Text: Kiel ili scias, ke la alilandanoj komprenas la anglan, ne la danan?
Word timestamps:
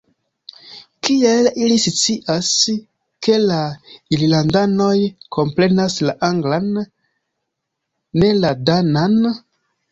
Kiel 1.07 1.49
ili 1.65 1.75
scias, 1.83 2.49
ke 3.27 3.37
la 3.51 3.59
alilandanoj 4.17 4.95
komprenas 5.39 6.01
la 6.11 6.19
anglan, 6.31 6.75
ne 8.21 8.35
la 8.43 8.57
danan? 8.73 9.19